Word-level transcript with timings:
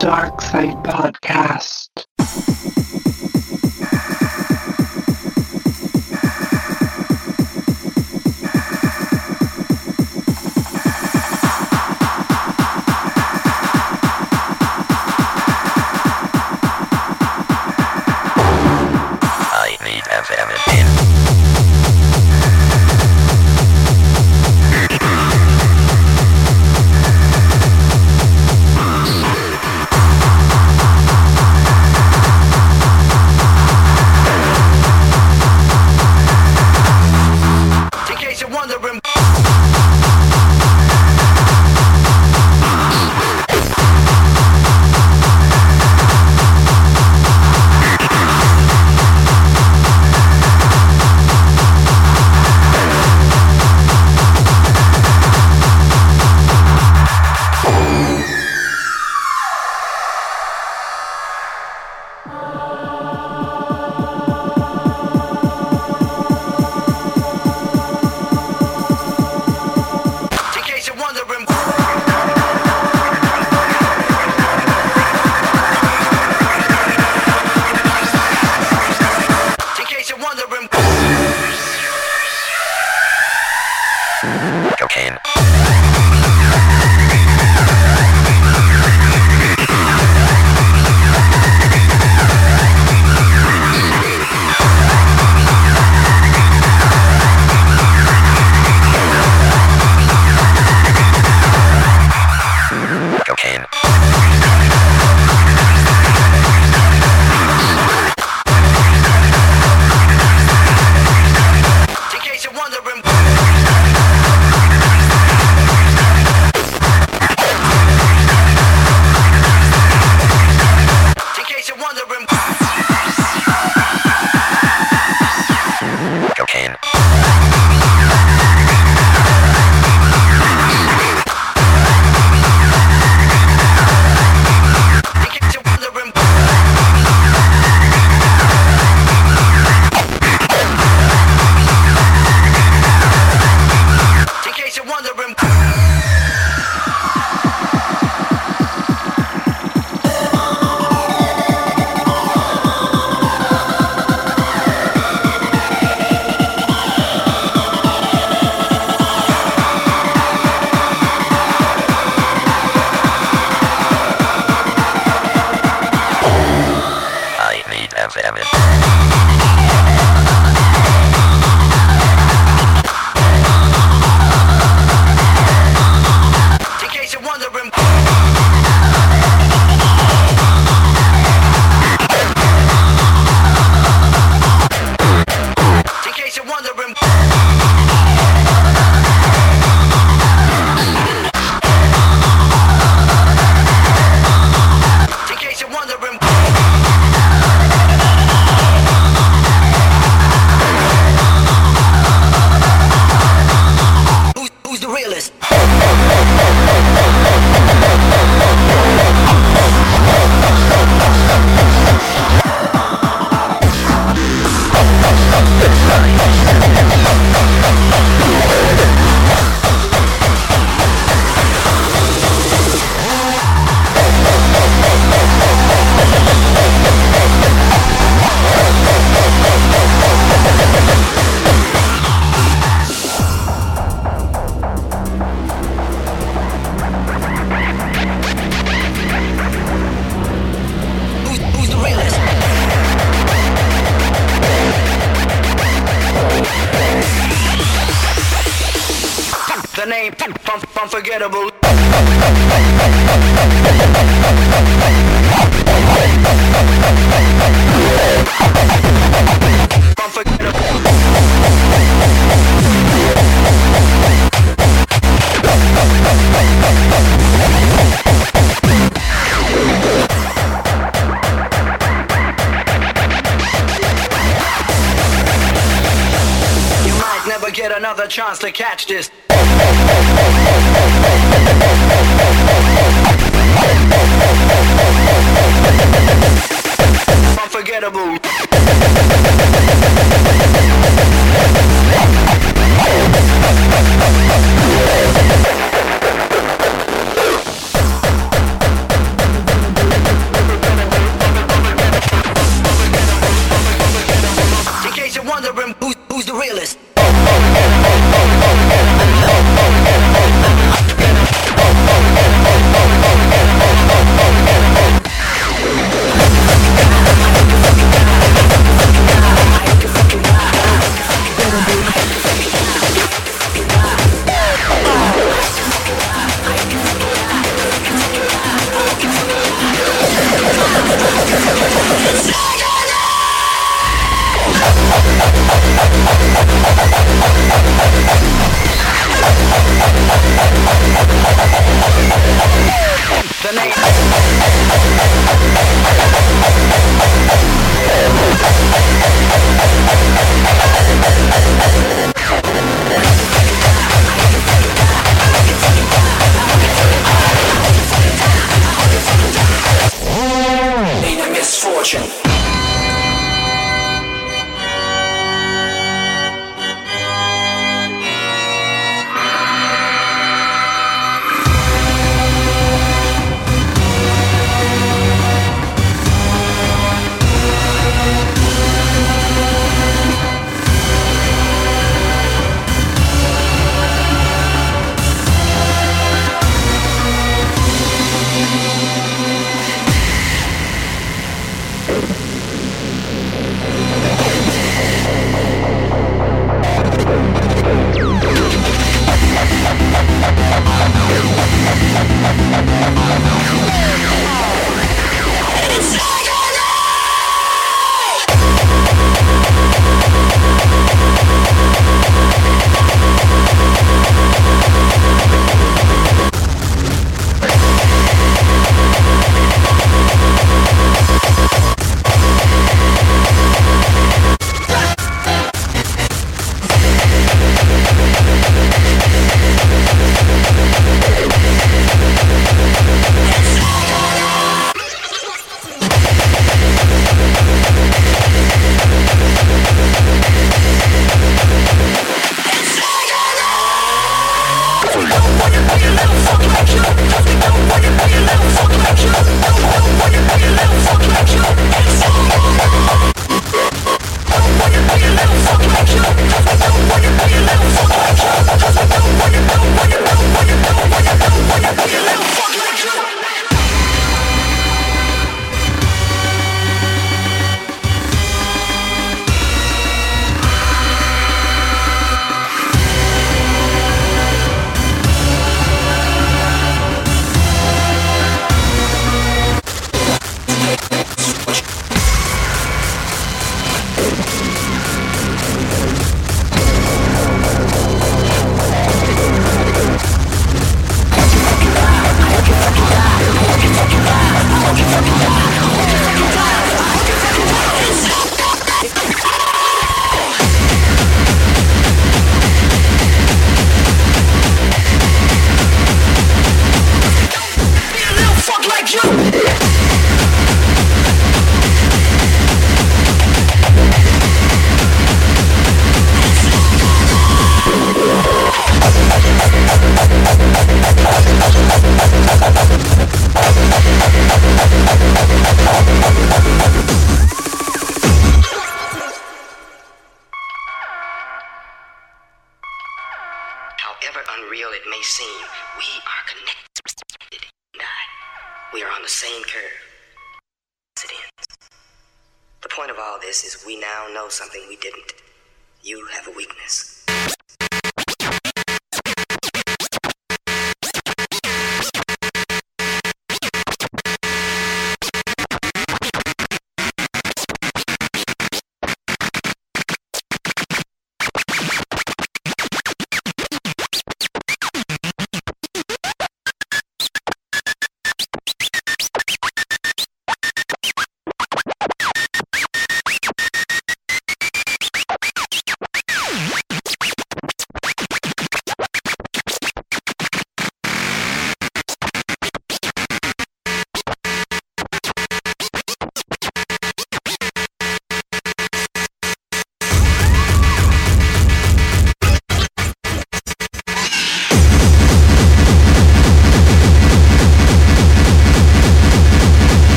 Dark 0.00 0.40
Side 0.40 0.82
Podcast. 0.82 1.79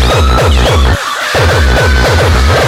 Thank 0.00 0.54
you. 2.62 2.67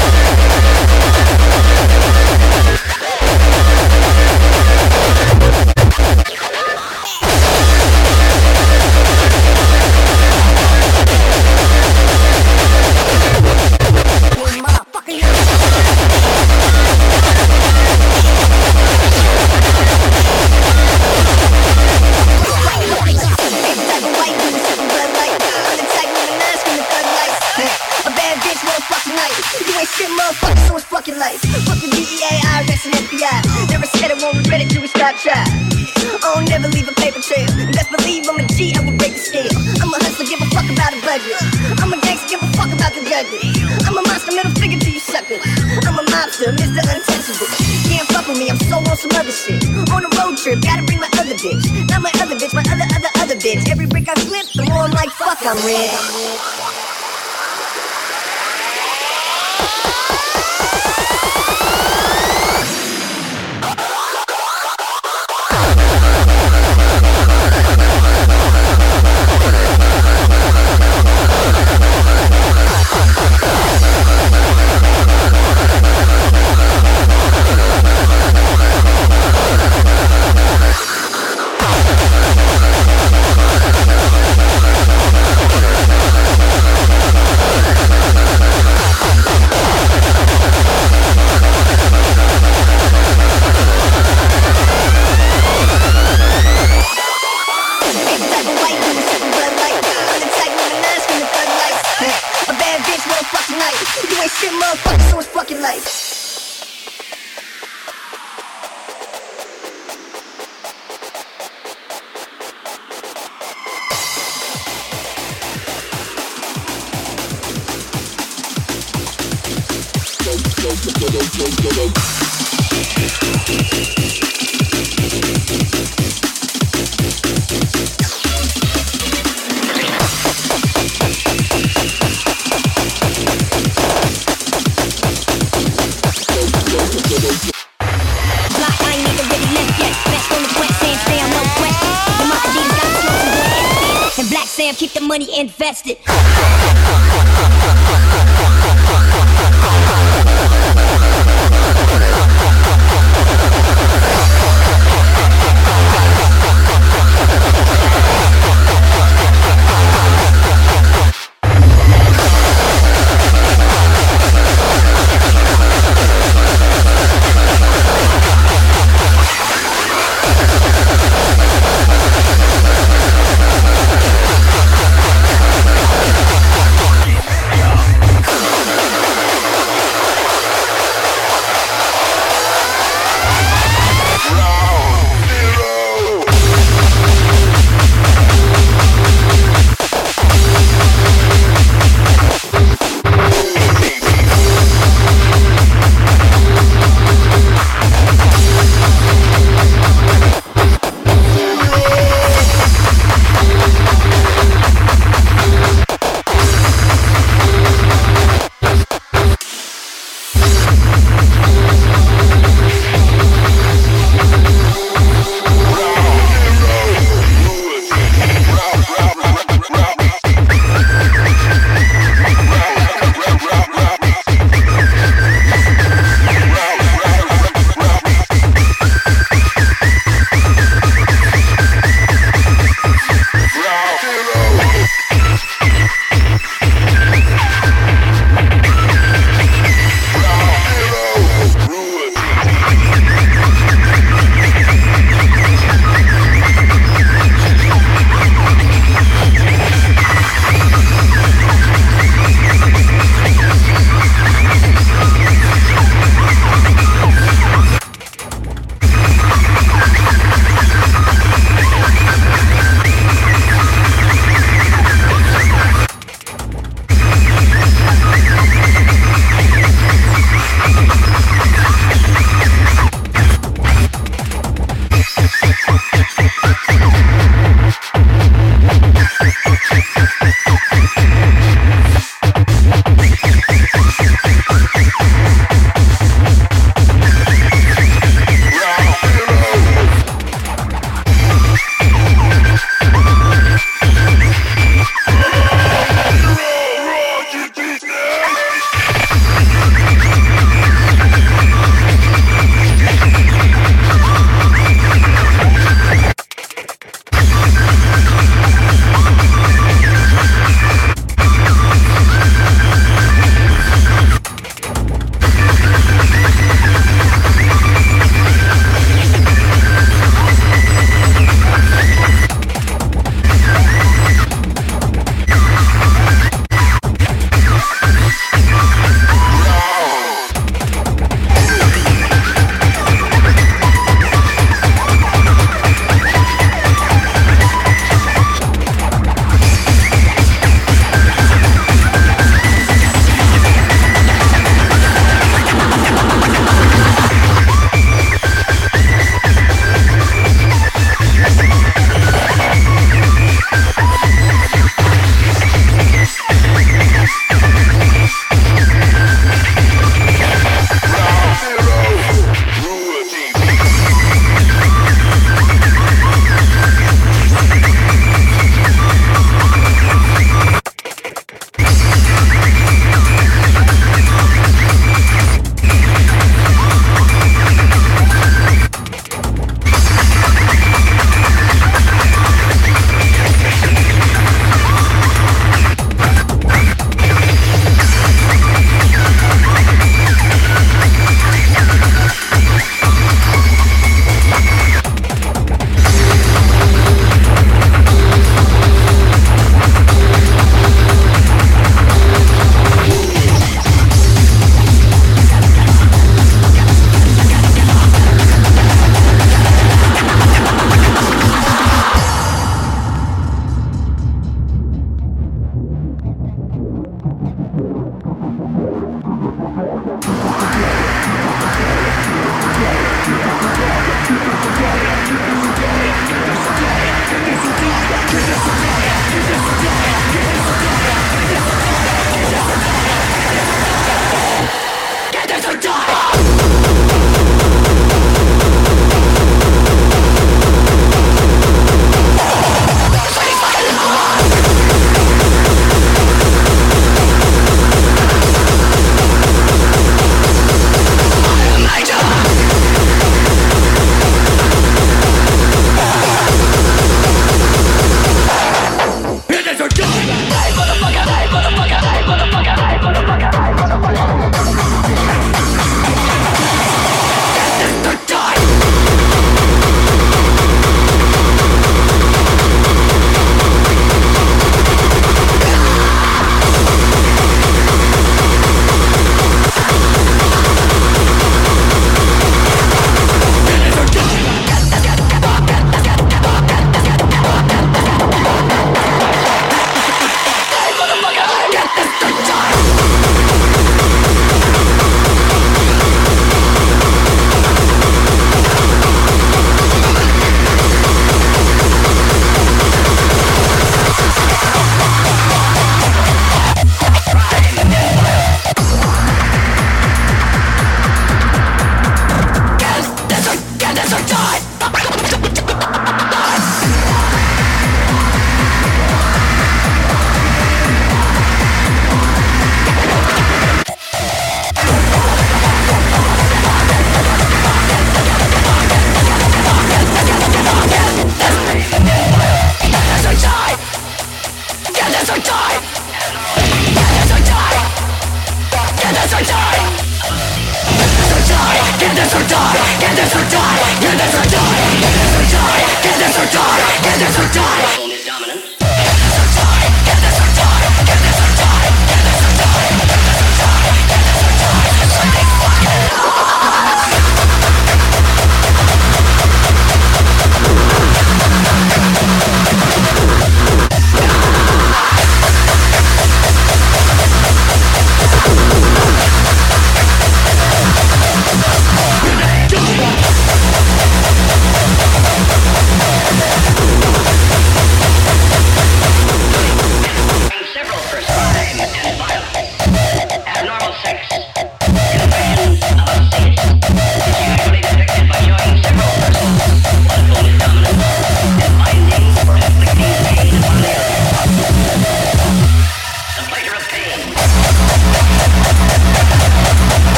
I'm 55.43 55.57
rich. 55.65 56.60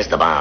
es 0.00 0.08
the. 0.08 0.39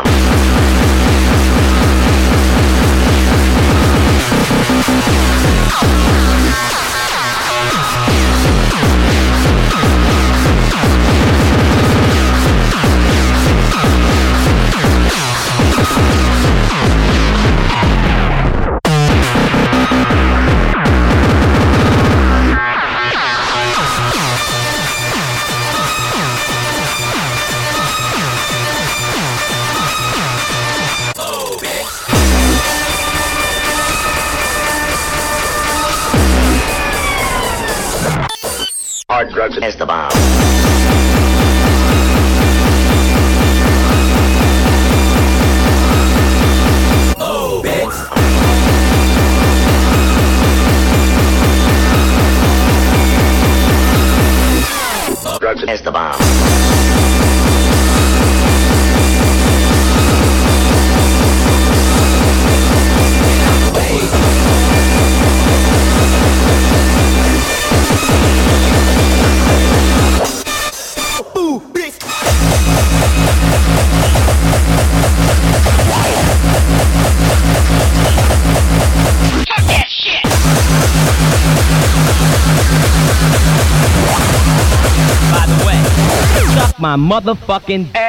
My 86.90 86.96
motherfucking 86.96 87.86
Ass. 87.94 88.09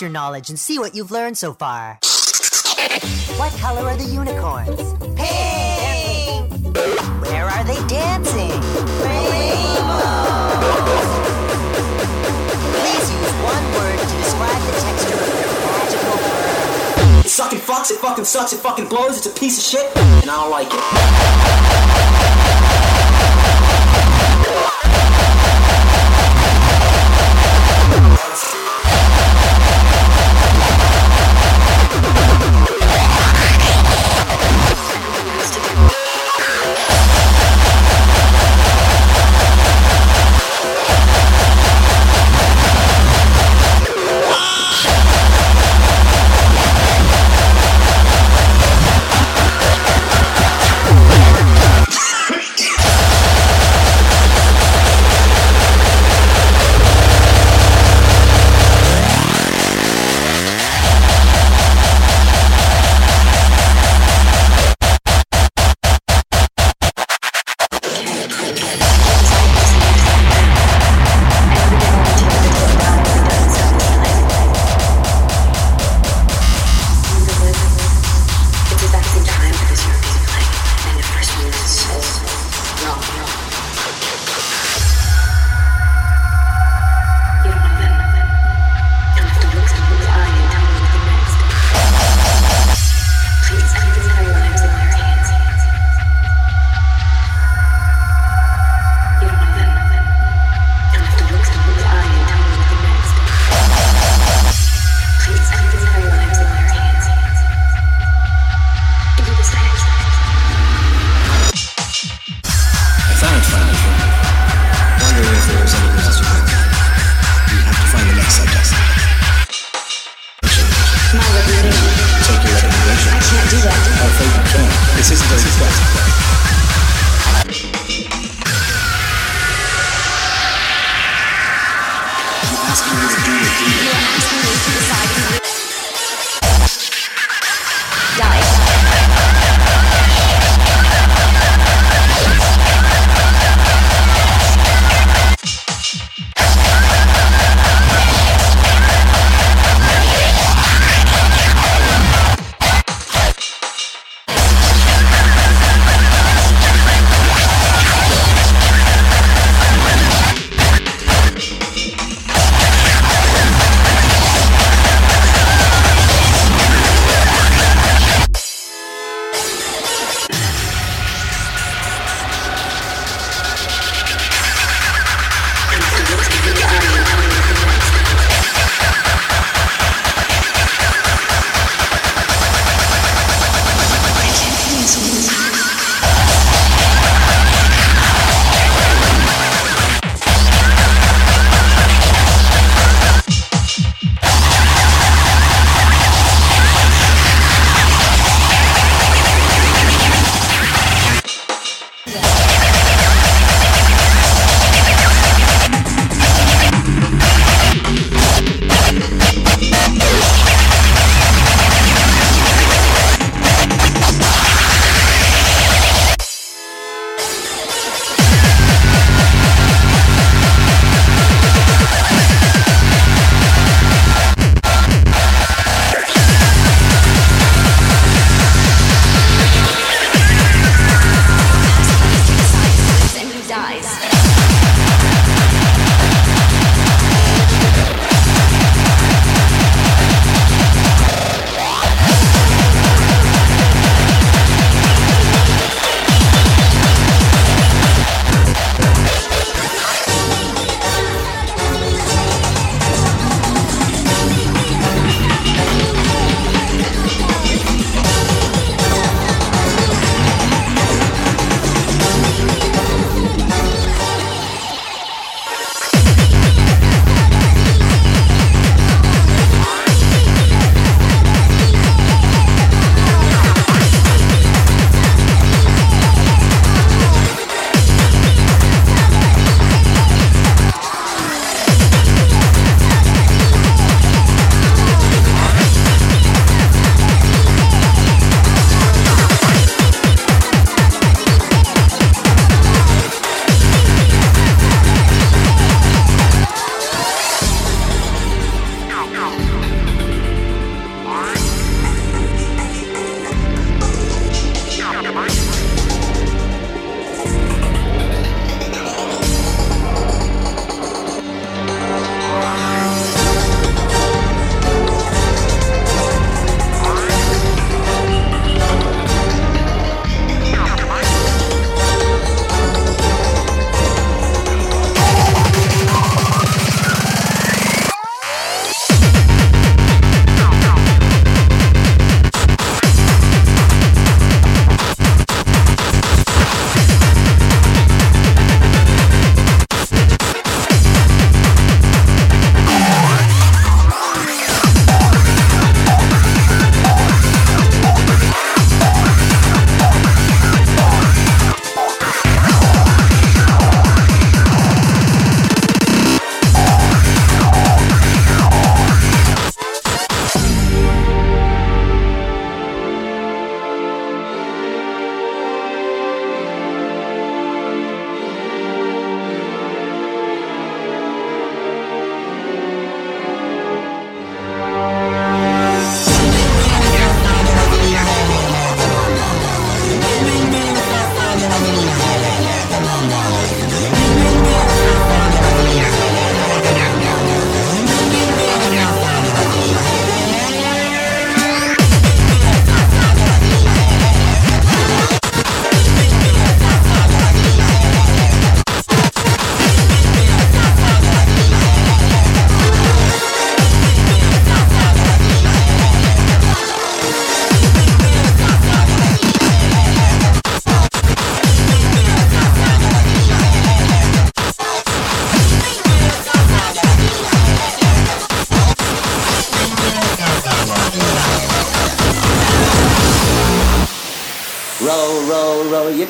your 0.00 0.10
knowledge 0.10 0.48
and 0.50 0.58
see 0.58 0.78
what 0.78 0.94
you've 0.94 1.10
learned 1.10 1.36
so 1.36 1.52
far. 1.52 1.98
What 3.36 3.52
color 3.58 3.88
are 3.88 3.96
the 3.96 4.04
unicorns? 4.04 4.94
Pink! 5.16 6.76
Where 7.26 7.44
are 7.44 7.64
they 7.64 7.76
dancing? 7.86 8.50
Rainbow. 9.04 10.30
Please 12.76 13.06
use 13.12 13.32
one 13.44 13.64
word 13.74 13.98
to 13.98 14.16
describe 14.16 14.62
the 14.62 14.72
texture 14.80 15.18
of 15.18 15.28
your 15.40 15.54
magical 15.68 16.16
bird. 16.16 17.26
It 17.26 17.30
fucking 17.30 17.60
fucks, 17.60 17.90
it 17.90 17.98
fucking 17.98 18.24
sucks, 18.24 18.52
it 18.52 18.60
fucking 18.60 18.88
blows, 18.88 19.16
it's 19.18 19.26
a 19.26 19.30
piece 19.38 19.58
of 19.58 19.64
shit, 19.64 19.96
and 19.96 20.30
I 20.30 20.36
don't 20.36 20.50
like 20.50 20.68
it. 20.70 22.19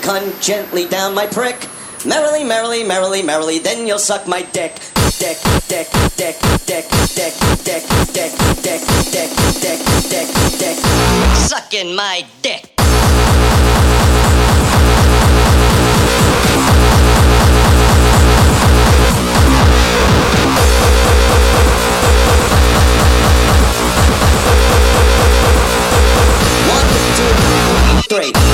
Cunt 0.00 0.40
gently 0.42 0.86
down 0.86 1.14
my 1.14 1.26
prick. 1.26 1.68
Merrily, 2.06 2.44
merrily, 2.44 2.82
merrily, 2.82 3.22
merrily, 3.22 3.58
then 3.58 3.86
you'll 3.86 3.98
suck 3.98 4.26
my 4.26 4.42
dick. 4.42 4.80
Dick, 5.18 5.36
dick, 5.68 5.88
dick, 6.16 6.36
dick, 6.66 6.86
dick, 7.14 7.34
dick, 7.62 7.82
dick, 8.12 8.32
dick, 8.62 8.80
dick, 9.12 9.30
dick, 9.60 9.80
dick, 10.08 10.58
dick. 10.58 10.76
Sucking 11.36 11.94
my 11.94 12.24
dick. 12.42 12.72
One, 26.70 26.88
two, 27.16 28.32
three. 28.32 28.49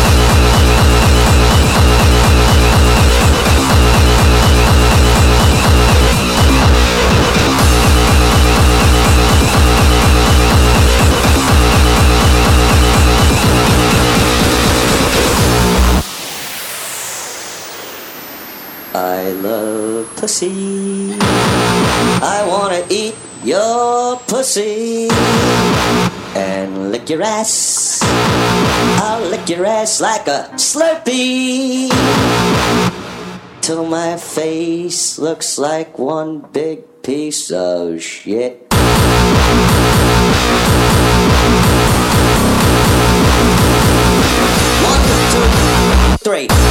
I 18.97 19.29
love 19.45 20.09
pussy. 20.17 21.13
I 21.21 22.47
wanna 22.49 22.81
eat 22.89 23.15
your 23.45 24.17
pussy 24.21 25.09
and 26.35 26.91
lick 26.91 27.11
your 27.11 27.21
ass. 27.21 28.01
I'll 29.05 29.29
lick 29.29 29.51
your 29.51 29.67
ass 29.67 30.01
like 30.01 30.27
a 30.29 30.49
Slurpee 30.57 31.93
till 33.61 33.85
my 33.85 34.17
face 34.17 35.19
looks 35.19 35.59
like 35.59 35.99
one 35.99 36.41
big 36.51 37.03
piece 37.03 37.51
of 37.51 38.01
shit. 38.01 38.65
One, 44.89 45.03
two, 45.29 46.17
three. 46.25 46.66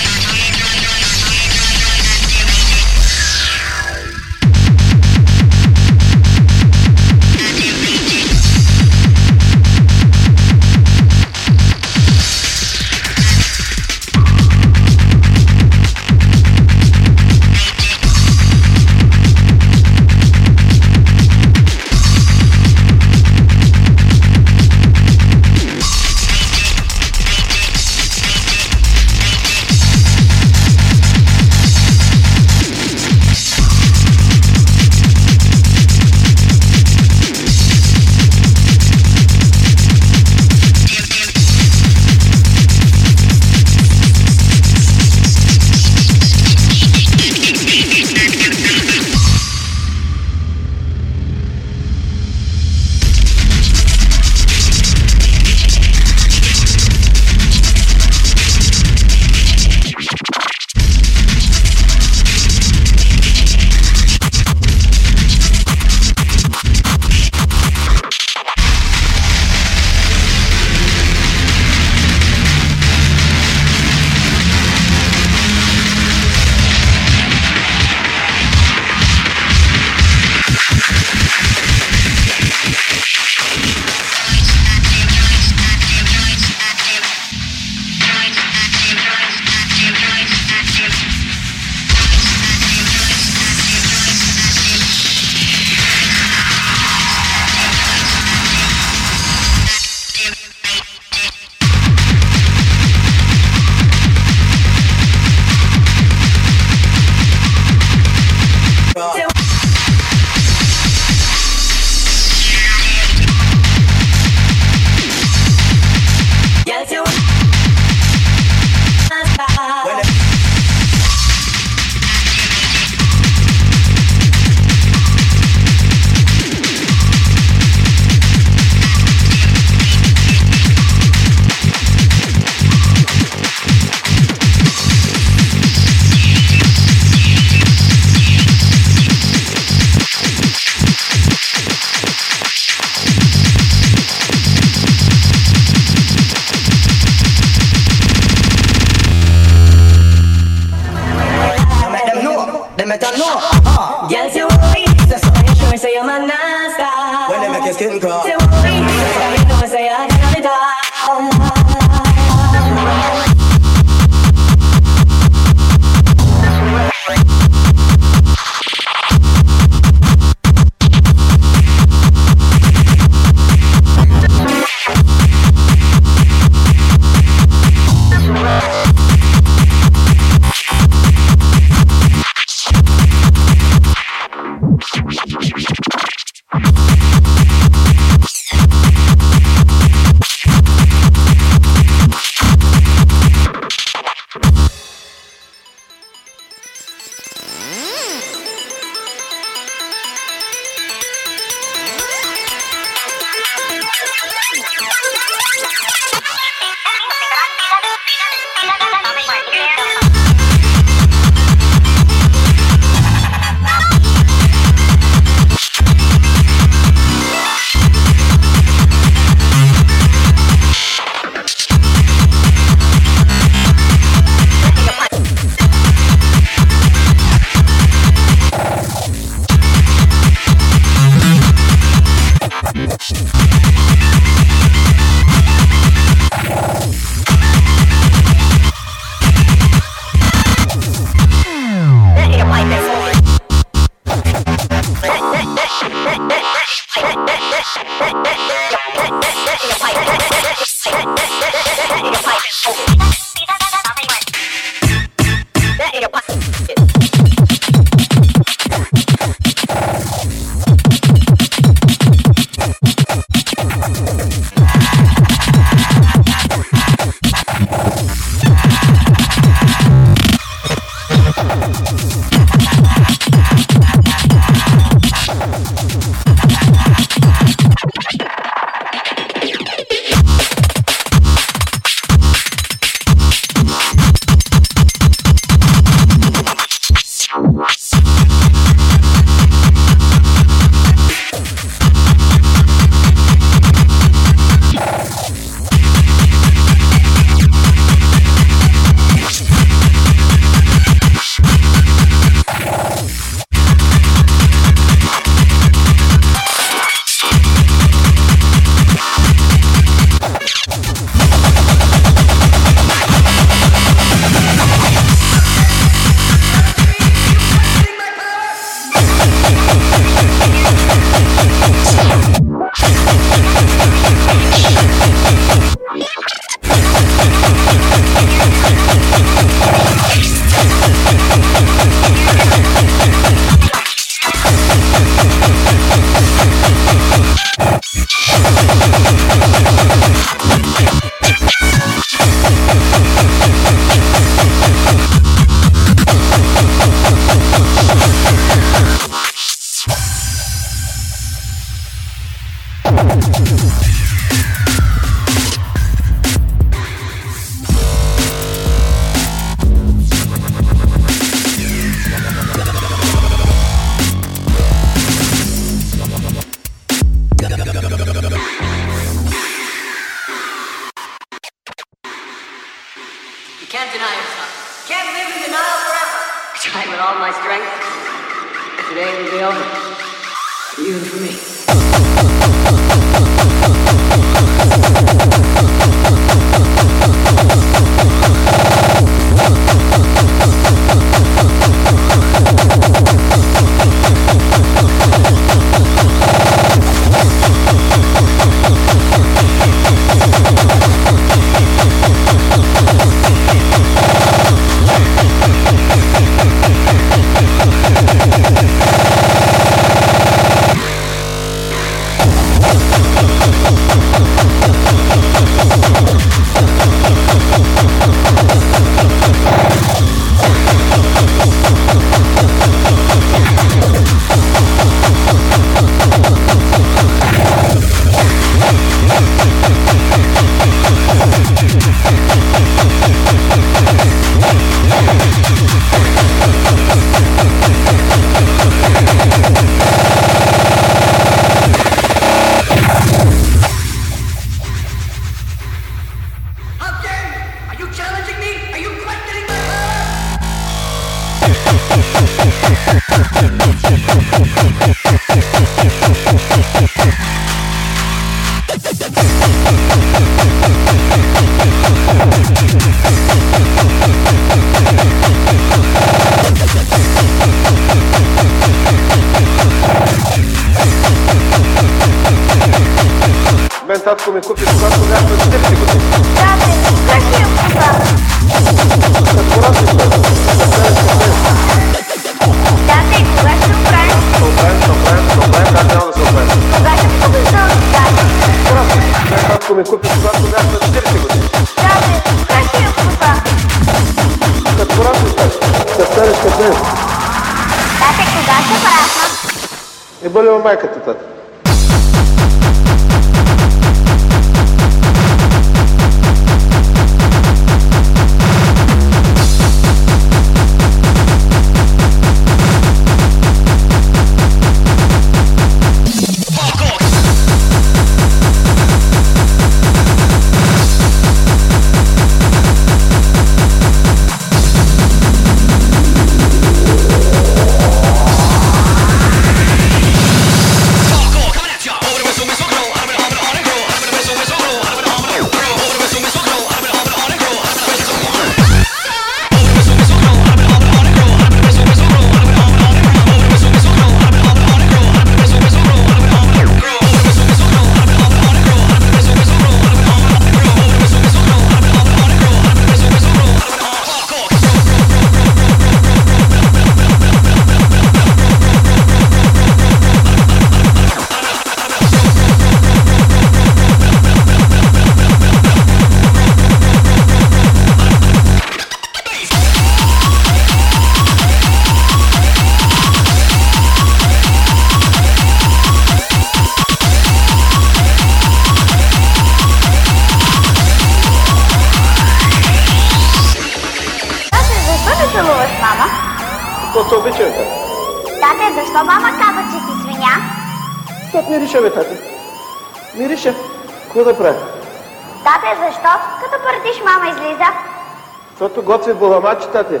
подготви 599.02 599.26
Бурламат, 599.26 599.72
тате. 599.72 600.00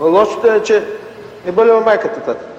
Но 0.00 0.06
лошото 0.06 0.46
е, 0.46 0.62
че 0.62 0.84
не 1.46 1.52
болела 1.52 1.80
майката, 1.80 2.20
тате. 2.20 2.57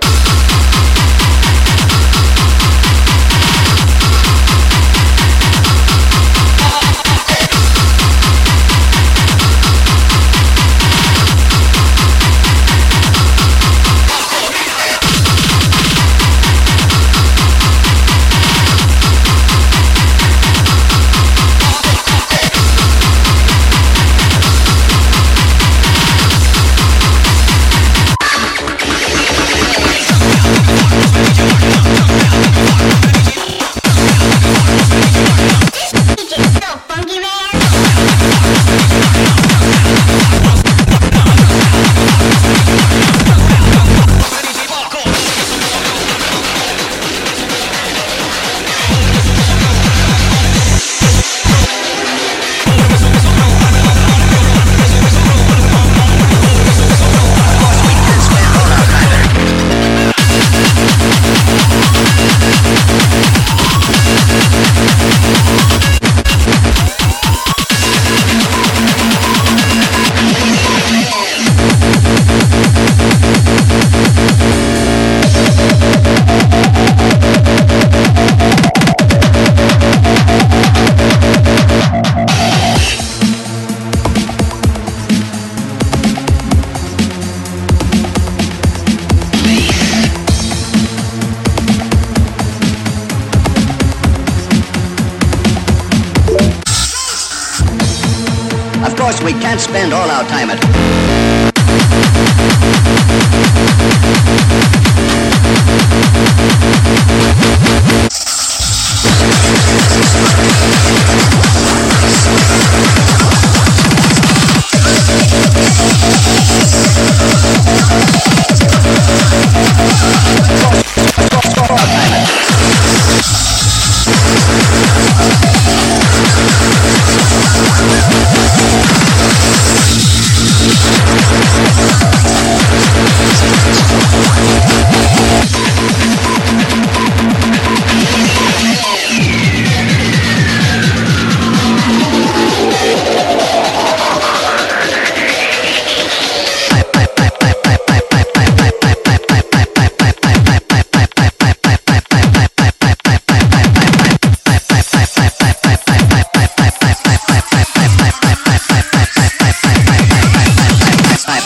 spend 99.69 99.93
all 99.93 100.09
our 100.09 100.23
time 100.27 100.48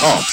www.thebeatmaker.com. 0.03 0.32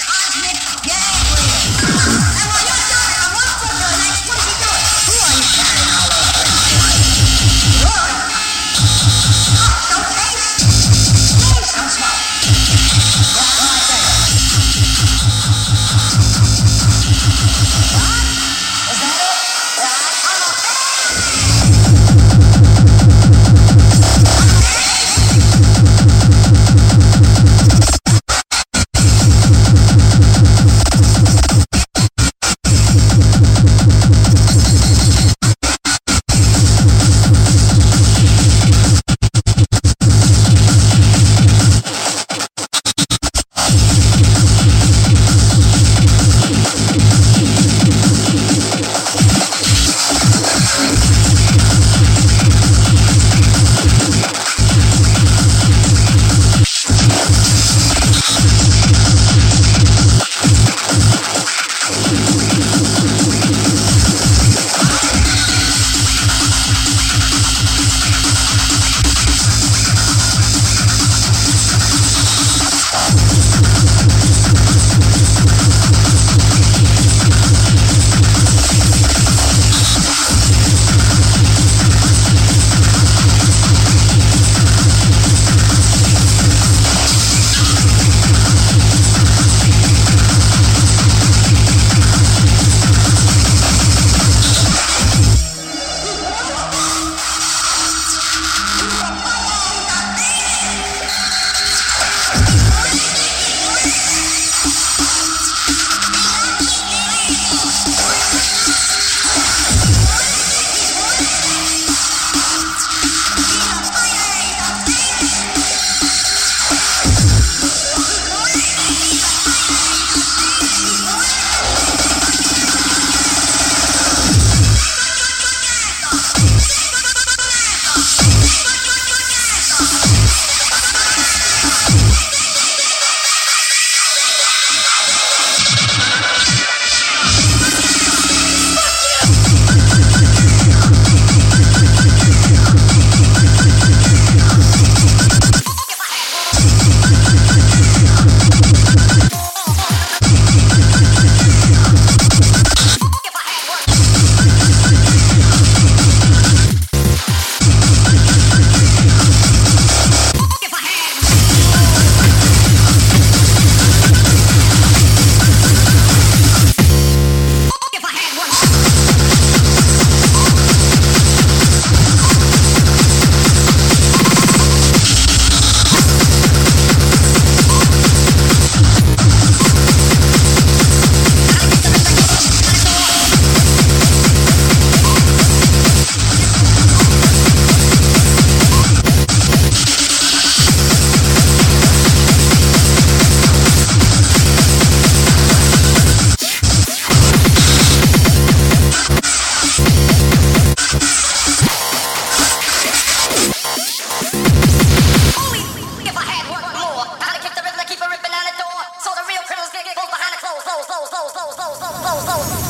those, 210.71 210.87
those, 210.87 211.11
those, 211.11 211.33
those, 211.33 211.57
those, 211.57 211.79
those, 211.81 212.03
those, 212.05 212.27
those. 212.27 212.70